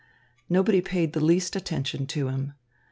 Nobody 0.49 0.81
paid 0.81 1.13
the 1.13 1.19
least 1.23 1.55
attention 1.55 2.07
to 2.07 2.27
him. 2.27 2.53